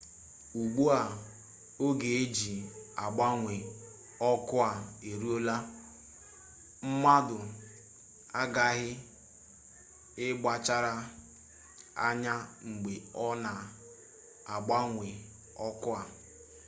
ugbu 0.61 0.83
a 0.99 1.01
oge 1.85 2.09
e 2.21 2.23
ji 2.35 2.55
agbanwe 3.05 3.55
ọkụ 4.29 4.55
a 4.69 4.71
eruola 5.09 5.55
mmadụ 6.89 7.37
aghaghị 8.41 8.91
ịkpachara 10.27 10.93
anya 12.07 12.33
mgbe 12.69 12.93
ọ 13.25 13.27
na-agbanwe 13.43 15.07
ọkụ 15.67 15.89
a 16.01 16.03